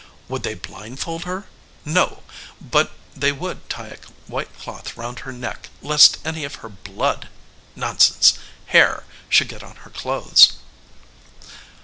[0.29, 1.45] Would they blind fold her?
[1.85, 2.23] No,
[2.59, 7.29] but they would tie a white cloth round her neck lest any of her blood
[7.75, 8.33] nonsense
[8.65, 10.53] hair should get on her clothes.